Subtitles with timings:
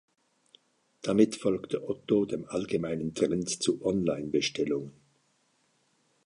[1.03, 4.93] Damit folgte Otto dem allgemeinen Trend zu Online-Bestellungen.